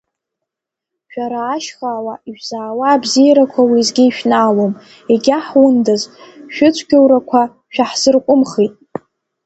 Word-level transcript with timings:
Шәара 1.11 1.41
ашьхауаа 1.53 2.21
ишәзаауа 2.29 2.85
абзиарақәа 2.89 3.61
уеизгьы 3.69 4.03
ишәнаалом, 4.05 4.73
егьа 5.11 5.37
ҳундаз 5.47 6.01
шәыцә-гьоурақәа 6.53 7.41
шәаҳзырҟәымхит! 7.73 8.73